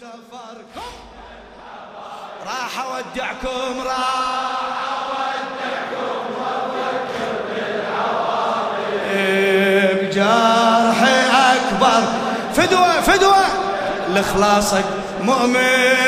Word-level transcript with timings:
سفركم 0.00 0.92
راح 2.46 2.78
أودعكم 2.80 3.80
راح 3.86 4.52
أودعكم. 5.08 6.02
بجرحي 9.94 11.16
أكبر. 11.56 12.02
فدوه 12.54 13.00
فدوه 13.00 13.44
لخلاصك 14.08 14.84
مؤمن. 15.20 16.01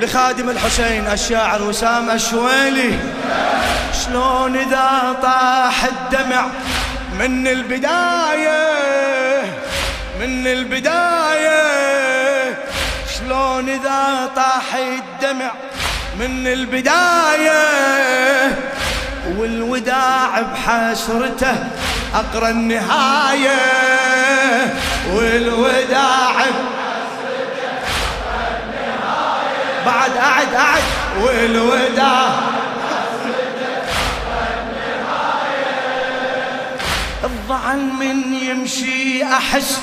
لخادم 0.00 0.50
الحسين 0.50 1.06
الشاعر 1.12 1.62
وسام 1.62 2.10
الشويلي. 2.10 2.98
شلون 4.04 4.56
إذا 4.56 5.16
طاح 5.22 5.84
الدمع 5.84 6.46
من 7.18 7.48
البداية؟ 7.48 8.60
من 10.20 10.46
البداية. 10.46 11.60
شلون 13.18 13.68
إذا 13.68 14.30
طاح 14.36 14.74
الدمع 14.74 15.50
من 16.20 16.46
البداية؟ 16.46 17.64
والوداع 19.36 20.40
بحسرته 20.40 21.54
أقرى 22.14 22.50
النهاية. 22.50 23.58
والوداع 25.12 26.32
بحسرته 26.32 26.69
بعد 29.90 30.16
أعد 30.16 30.54
أعد 30.54 30.82
والوداع. 31.20 32.30
الضعن 37.24 37.78
من 37.78 38.34
يمشي 38.34 39.24
أحس 39.24 39.78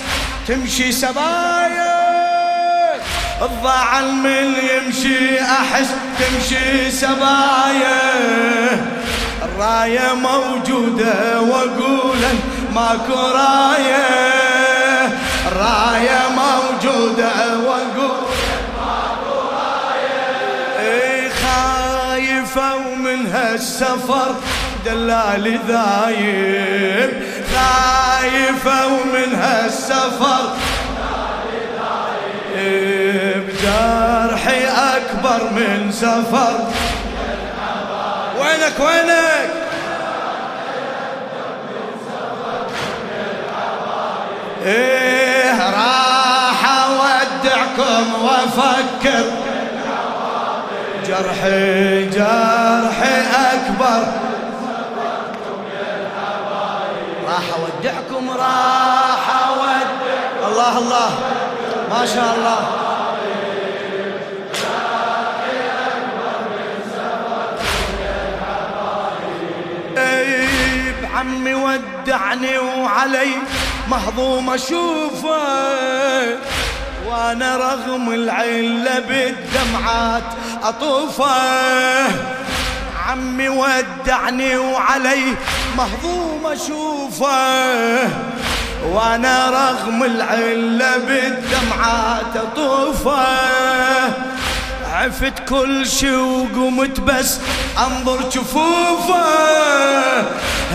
تمشي 0.47 0.91
سبايا 0.91 1.97
الضعن 3.41 4.23
من 4.23 4.53
يمشي 4.71 5.41
أحس 5.41 5.89
تمشي 6.19 6.91
سبايا 6.91 8.01
الراية 9.43 10.13
موجودة 10.13 11.41
وأقولا 11.41 12.31
ماكو 12.75 13.13
راية. 13.13 14.07
الراية 15.47 16.19
موجودة 16.29 17.57
وأقول 17.57 17.86
ومن 23.07 23.27
هالسفر 23.27 24.35
دلالي 24.85 25.59
ذايب 25.67 27.23
خايفة 27.55 28.87
ومن 28.87 29.35
هالسفر 29.35 30.55
بجرحي 33.35 34.65
أكبر 34.67 35.43
من 35.51 35.91
سفر. 35.91 36.67
وينك 38.39 38.79
وينك؟ 38.79 39.51
إيه 44.65 45.69
راح 45.69 46.65
أودعكم 46.83 48.23
وأفكر. 48.23 49.25
جرحي 51.07 52.05
جرحي 52.05 52.46
راح 59.07 59.27
الله 60.47 60.77
الله. 60.77 61.09
ما 61.89 62.05
شاء 62.05 62.35
الله. 62.35 62.61
عمي 71.15 71.53
ودعني 71.53 72.57
وعلي 72.57 73.31
مهضوم 73.87 74.49
أشوفه. 74.49 75.37
وأنا 77.07 77.57
رغم 77.57 78.09
العلة 78.09 78.99
بالدمعات 78.99 80.23
أطوفه. 80.63 81.35
عمي 83.07 83.49
ودعني 83.49 84.57
وعلي 84.57 85.23
مهضوم 85.77 86.26
أشوفه 86.45 88.09
وأنا 88.85 89.49
رغم 89.49 90.03
العلة 90.03 90.97
بالدمعات 90.97 92.35
اطوفه 92.35 93.25
عفت 94.93 95.49
كل 95.49 95.87
شي 95.87 96.15
وقمت 96.15 96.99
بس 96.99 97.39
أنظر 97.87 98.29
جفوفه 98.29 99.25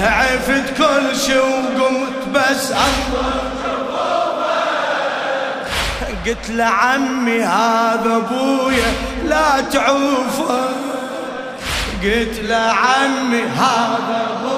عفت 0.03 0.77
كل 0.79 1.17
شي 1.27 1.39
وقمت 1.39 2.29
بس 2.35 2.71
أنظر 2.71 3.33
جفوفه 3.65 4.43
قلت 6.27 6.51
لعمي 6.51 7.43
هذا 7.43 8.17
أبويا 8.17 8.93
لا 9.25 9.61
تعوفه. 9.61 10.69
قلت 12.03 12.41
لعمي 12.43 13.43
هذا 13.43 14.27
أبويا 14.31 14.52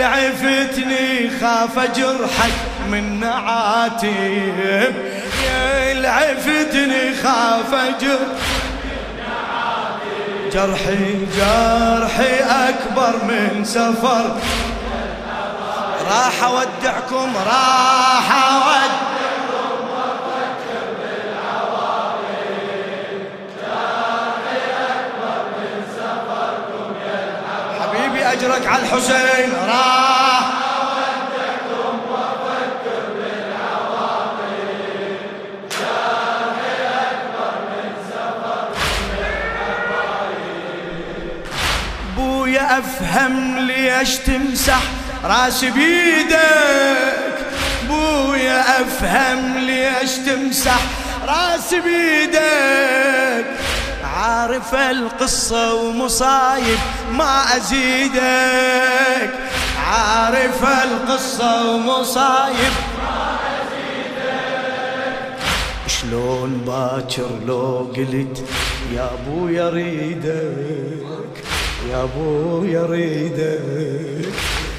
لعفتني 0.00 1.30
خاف 1.40 1.78
اجرحك 1.78 2.52
من 2.90 3.20
نعاتب 3.20 4.94
يا 5.46 5.94
لعفتني 5.94 7.14
خاف 7.22 7.74
اجرحك 7.74 8.70
جرحي 10.52 11.26
جرحي 11.36 12.36
أكبر 12.68 13.24
من 13.24 13.64
سفر. 13.64 14.36
راح 16.10 16.42
أودعكم 16.44 17.36
راح 17.46 18.32
أودعكم. 18.32 19.09
أجرك 28.40 28.66
على 28.66 28.82
الحسين. 28.82 29.52
راح. 29.68 30.20
أفهم 42.70 43.58
ليش 43.58 44.16
تمسح 44.16 44.82
راسي 45.24 45.70
بيدك. 45.70 47.38
بويا 47.88 48.80
أفهم 48.80 49.58
ليش 49.58 50.12
تمسح 50.26 50.80
راسي 51.26 51.80
بيدك. 51.80 53.59
عارف 54.20 54.74
القصة 54.74 55.74
ومصايب 55.74 56.78
ما 57.12 57.56
أزيدك. 57.56 59.30
عارف 59.86 60.64
القصة 60.84 61.70
ومصايب 61.70 62.74
ما 63.02 63.38
أزيدك 63.60 65.38
شلون 65.86 66.50
باكر 66.66 67.30
لو 67.46 67.86
قلت 67.96 68.44
يا 68.94 69.10
أبو 69.14 69.48
يريدك 69.48 71.34
يا 71.90 72.02
أبو 72.02 72.64
يريدك. 72.64 74.34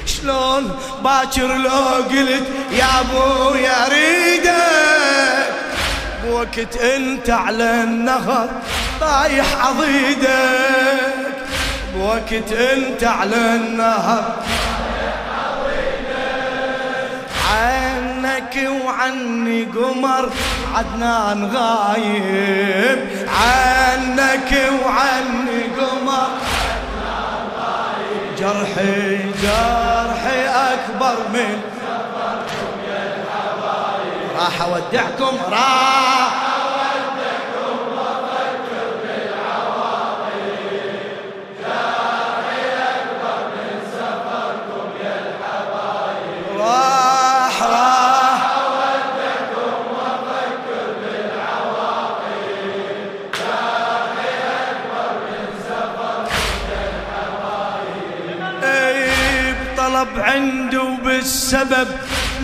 شلون 0.06 0.70
باكر 1.04 1.56
لو 1.56 1.84
قلت 2.10 2.46
يا 2.72 3.00
أبو 3.00 3.54
يريدك؟ 3.54 4.91
بوقت 6.42 6.76
انت 6.76 7.30
على 7.30 7.82
النهر 7.82 8.48
طايح 9.00 9.46
عضيدك. 9.66 11.34
بوقت 11.94 12.52
انت 12.52 13.04
على 13.04 13.36
النهر 13.36 14.36
عنك 17.52 18.70
وعني 18.84 19.64
قمر 19.64 20.30
عدنان 20.74 21.50
غايب. 21.54 23.28
عنك 23.28 24.70
وعني 24.84 25.62
قمر 25.62 26.28
جرحي 28.38 29.16
جرحي 29.42 30.46
أكبر 30.48 31.16
من 31.34 31.60
راح 34.42 34.62
أودعكم 34.62 35.38
راح 35.50 36.31
عنده 60.18 60.82
وبالسبب 60.82 61.88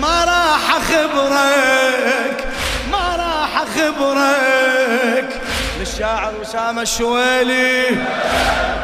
ما 0.01 0.25
راح 0.25 0.77
أخبرك 0.77 2.49
ما 2.93 3.17
راح 3.17 3.63
أخبرك. 3.63 5.41
للشاعر 5.81 6.33
وسام 6.41 6.79
الشويلي 6.79 7.85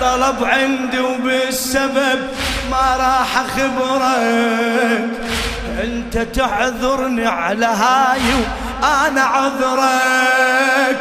طلب 0.01 0.45
عندي 0.45 1.01
وبالسبب 1.01 2.29
ما 2.71 2.97
راح 2.97 3.39
أخبرك. 3.39 5.11
أنت 5.83 6.19
تعذرني 6.19 7.27
على 7.27 7.67
هاي 7.67 8.21
وأنا 8.83 9.23
عذرك 9.23 10.99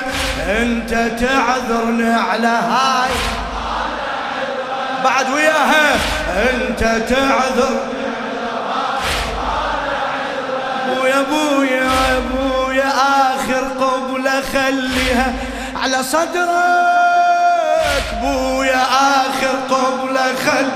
أنت 0.48 1.12
تعذرني 1.20 2.14
على 2.14 2.48
هاي 2.48 3.10
بعد 5.04 5.30
وياها. 5.30 5.96
أنت 6.50 6.80
تعذر. 7.10 7.80
أبويا 10.90 11.20
أبويا 11.20 11.90
أبويا 12.18 12.90
آخر 13.34 13.64
قبله 13.80 14.42
خليها. 14.42 15.34
على 15.76 16.04
صدرك 16.04 16.44
بويا 18.22 18.84
آخر 18.92 19.56
قبلة 19.70 20.36
خل 20.46 20.70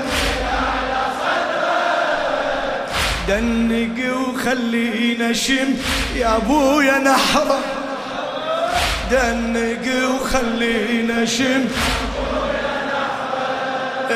دنق 3.28 3.98
وخلينا 4.16 5.32
شم. 5.32 5.74
يا 6.16 6.36
أبويا 6.36 6.98
نحرم. 6.98 7.62
دنق 9.10 9.86
وخلينا 10.14 11.24
شم. 11.24 11.64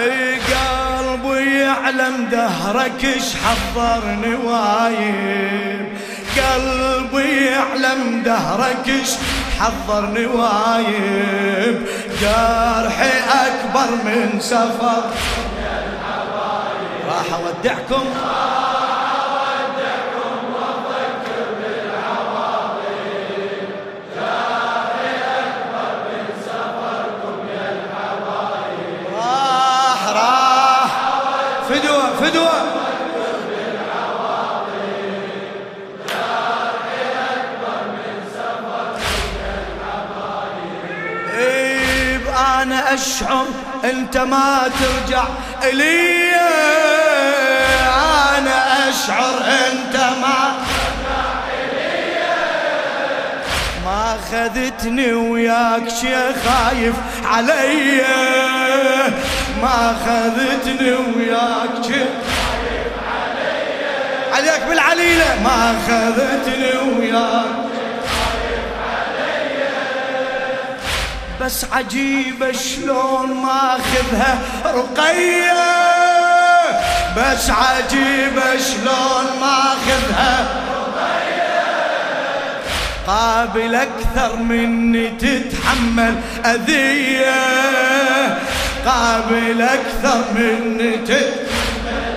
قلبي 0.03 1.61
يعلم 1.61 2.29
دهرك 2.31 3.05
اش 3.05 3.35
حضرني 3.45 4.35
وايب. 4.35 5.89
قلبي 6.37 7.47
يعلم 7.47 8.23
دهرك 8.25 8.89
اش 9.03 9.11
حضرني 9.61 10.27
وايب. 10.27 11.87
جرحي 12.21 13.19
أكبر 13.47 13.91
من 14.05 14.41
سفر. 14.41 15.03
راح 17.09 17.27
أودعكم. 17.33 18.05
أنا 42.63 42.95
أشعر 42.95 43.47
أنت 43.85 44.17
ما 44.17 44.71
ترجع 44.81 45.25
إلي. 45.63 46.31
أنا 48.39 48.89
أشعر 48.89 49.35
أنت 49.45 49.97
ما 49.97 50.53
ما 53.85 54.19
خذتني 54.31 55.13
وياك 55.13 55.89
شي 56.01 56.15
خايف 56.15 56.95
علي. 57.25 58.03
ما 59.63 59.97
خذتني 60.07 60.93
وياك 60.93 61.85
شي 61.87 62.05
عليك 64.33 64.63
بالعليلة. 64.69 65.43
ما 65.45 65.75
خذتني 65.89 66.99
وياك. 66.99 67.72
بس 71.43 71.67
عجيبة 71.73 72.53
شلون 72.53 73.33
ماخذها 73.35 74.39
رقية. 74.65 75.53
بس 77.17 77.51
عجيبة 77.51 78.59
شلون 78.59 79.27
ماخذها 79.41 80.47
قابل 83.07 83.75
أكثر 83.75 84.37
مني 84.37 85.09
تتحمل 85.09 86.15
أذية. 86.45 87.35
قابل 88.87 89.63
أكثر 89.63 90.25
مني 90.35 90.97
تتحمل 90.97 92.15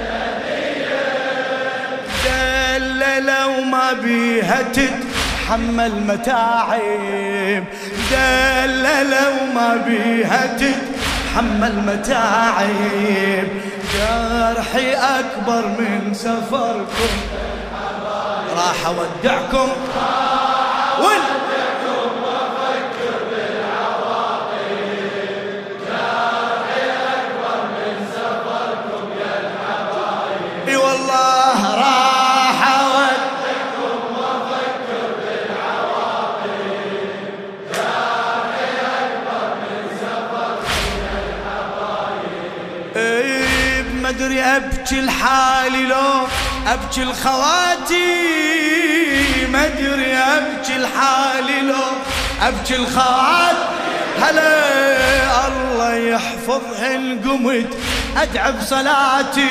أذية. 0.48 2.00
دلة 2.26 3.48
وما 3.48 3.94
بيها 3.94 4.62
تتحمل 4.62 5.92
متاعب. 6.08 7.64
دلة 8.12 9.30
وما 9.30 9.76
بيها 9.88 10.58
تتحمل 10.58 11.76
متاعب. 11.76 13.48
جرحي 13.94 14.94
أكبر 14.94 15.68
من 15.68 16.14
سفركم. 16.14 17.14
راح 18.56 18.86
أودعكم. 18.86 19.70
ما 42.96 44.10
أدري 44.10 44.42
أبكي 44.42 45.02
لحالي 45.02 45.86
لو 45.86 46.28
أبكي 46.68 47.04
الخواتي 47.04 47.96
ما 49.52 49.66
أدري 49.66 50.14
أبكي 50.14 50.78
لحالي 50.78 51.62
لو 51.62 51.76
أبكي 52.42 52.76
الخوات 52.76 53.56
هلا 54.22 55.48
الله 55.48 55.96
يحفظهن 55.96 57.22
قمت 57.26 57.78
ادعى 58.18 58.52
بصلاتي 58.52 59.50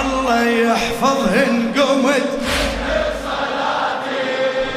الله 0.00 0.44
يحفظهن 0.44 1.72
قمت 1.76 2.38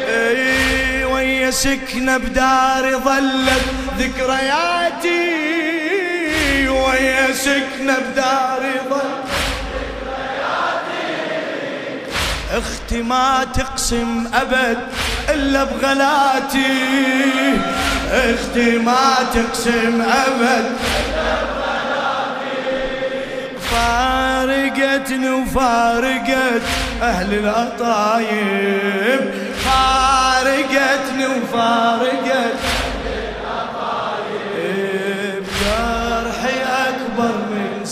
اي 0.08 1.03
ويا 1.03 1.51
سكنة 1.51 2.17
بداري 2.17 2.96
ظلت 2.96 3.65
ذكرياتي. 3.98 5.71
ويا 6.92 7.34
سكنة 7.34 7.98
بداري 8.00 8.74
ظل 8.90 9.22
أختي 12.58 13.02
ما 13.02 13.46
تقسم 13.54 14.28
أبد 14.34 14.78
إلا 15.30 15.64
بغلاتي. 15.64 17.60
أختي 18.12 18.78
ما 18.78 19.16
تقسم 19.34 20.02
أبد 20.02 20.72
فارقتني 23.72 25.30
وفارقت 25.30 26.62
أهل 27.02 27.34
الأطايب. 27.34 29.22
فارقتني 29.66 31.26
وفارقت 31.28 32.81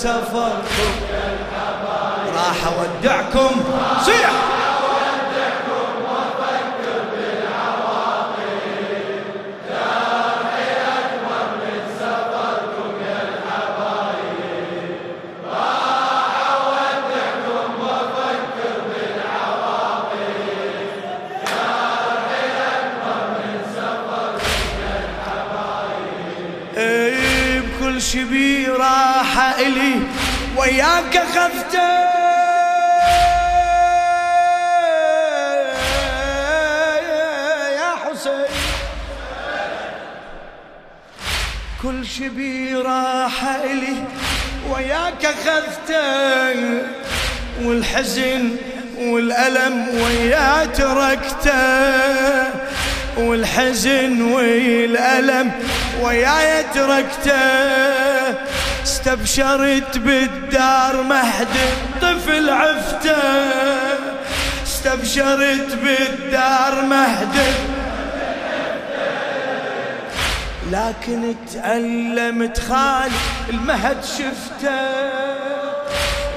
سفركم 0.09 0.91
راح 2.35 2.67
أودعكم. 2.67 3.61
صيح. 4.05 4.31
شبي 27.99 28.58
راح 28.58 28.58
إلي 28.58 28.58
وياك 30.59 31.15
خفت 31.35 31.73
يا 37.79 37.91
حسين. 38.03 38.45
كل 41.83 42.05
شبي 42.05 42.75
راح 42.75 43.43
إلي 43.63 44.03
وياك 44.69 45.25
اخذته 45.25 46.55
والحزن 47.63 48.55
والألم 48.97 49.87
ويا 50.03 50.65
تركته. 50.65 52.49
والحزن 53.17 54.21
والألم 54.21 55.51
وياي 56.01 56.63
تركته. 56.63 58.18
استبشرت 58.89 59.97
بالدار 59.97 61.01
مهد 61.09 61.55
طفل 62.01 62.49
عفته. 62.49 63.21
استبشرت 64.63 65.75
بالدار 65.83 66.81
مهد. 66.81 67.35
لكن 70.71 71.35
تألمت 71.53 72.59
خالي 72.59 73.11
المهد 73.49 74.03
شفته. 74.03 74.79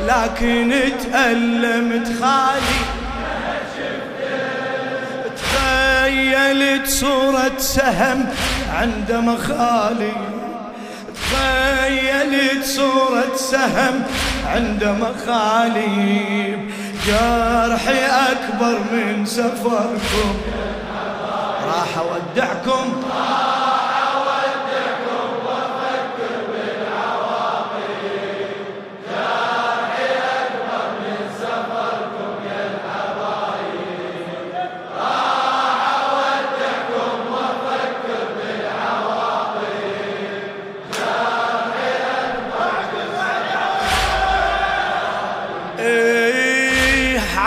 لكن 0.06 0.92
تألمت 1.12 2.08
خالي 2.20 2.80
تخيلت 5.36 6.88
صورة 6.88 7.58
سهم 7.58 8.28
عند 8.72 9.12
مخالي. 9.12 10.41
تخيلت 11.32 12.64
صورة 12.64 13.36
سهم 13.36 14.02
عند 14.46 14.84
مخالي 14.84 16.58
جرحي 17.06 18.06
أكبر 18.06 18.78
من 18.92 19.26
سفركم. 19.26 20.34
راح 21.66 21.98
أودعكم. 21.98 23.02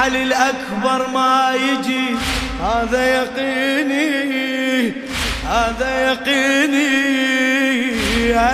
علي 0.06 0.24
الأكبر 0.24 1.08
ما 1.14 1.54
يجي. 1.56 2.16
هذا 2.62 3.02
يقيني 3.18 4.94
هذا 5.50 6.12
يقيني. 6.12 7.16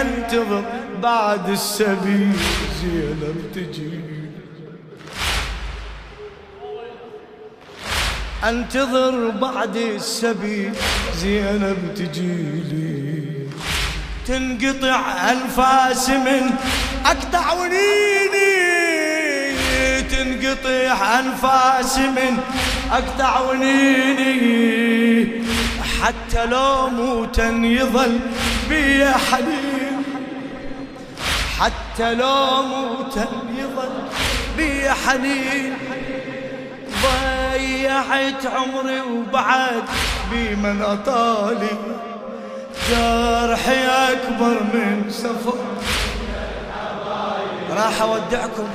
انتظر 0.02 0.64
بعد 1.04 1.50
السبيل 1.50 2.38
زينب 2.82 3.52
تجي؟ 3.56 4.02
انتظر 8.50 9.30
بعد 9.30 9.76
السبيل 9.76 10.74
زينب 11.18 11.94
تجيلي 11.96 13.48
تنقطع 14.28 15.32
أنفاس 15.32 16.10
من 16.10 16.44
أقطع 17.06 17.54
ونيني. 17.54 18.81
تنقطع 20.22 21.20
أنفاس 21.20 21.98
من 21.98 22.38
أقطع 22.92 23.40
ونيني 23.40 24.36
حتى 26.02 26.46
لو 26.46 26.88
موتا 26.90 27.50
يظل 27.50 28.20
بي 28.70 29.06
حنين 29.06 30.04
حتى 31.60 32.14
لو 32.14 32.62
موتا 32.62 33.28
يظل 33.58 33.92
بي 34.58 34.90
حنين 34.92 35.74
ضيعت 37.04 38.46
عمري 38.46 39.02
وبعد 39.02 39.84
بمن 40.32 40.82
أطالي. 40.82 41.78
جرحي 42.90 43.86
أكبر 43.86 44.64
من 44.74 45.06
سفر. 45.10 45.58
راح 47.72 48.02
أودعكم. 48.02 48.68